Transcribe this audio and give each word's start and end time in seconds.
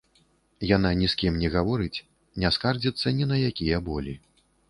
Яна 0.75 0.89
ні 1.01 1.09
з 1.13 1.17
кім 1.23 1.33
не 1.41 1.51
гаворыць, 1.57 2.01
не 2.43 2.49
скардзіцца 2.57 3.07
ні 3.21 3.25
на 3.35 3.39
якія 3.51 3.77
болі. 3.91 4.13